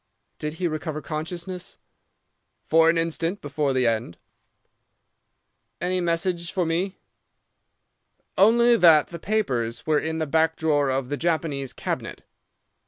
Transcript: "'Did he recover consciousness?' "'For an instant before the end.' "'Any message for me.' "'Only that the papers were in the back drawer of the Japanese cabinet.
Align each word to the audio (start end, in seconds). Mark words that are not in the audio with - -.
"'Did 0.39 0.55
he 0.55 0.67
recover 0.67 0.99
consciousness?' 0.99 1.77
"'For 2.65 2.89
an 2.89 2.97
instant 2.97 3.39
before 3.39 3.71
the 3.71 3.85
end.' 3.85 4.17
"'Any 5.79 6.01
message 6.01 6.51
for 6.51 6.65
me.' 6.65 6.97
"'Only 8.35 8.75
that 8.77 9.09
the 9.09 9.19
papers 9.19 9.85
were 9.85 9.99
in 9.99 10.17
the 10.17 10.25
back 10.25 10.55
drawer 10.55 10.89
of 10.89 11.09
the 11.09 11.17
Japanese 11.17 11.71
cabinet. 11.71 12.23